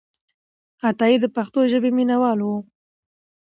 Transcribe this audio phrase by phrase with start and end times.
[0.87, 2.49] عطایي د پښتو ژبې مینهوال و.